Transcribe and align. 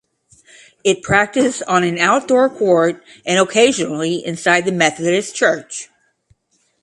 It 0.83 1.03
practiced 1.03 1.61
on 1.67 1.83
an 1.83 1.99
outdoor 1.99 2.49
court 2.49 3.03
and 3.23 3.37
occasionally 3.37 4.25
inside 4.25 4.65
the 4.65 4.71
Methodist 4.71 5.35
Church. 5.35 5.89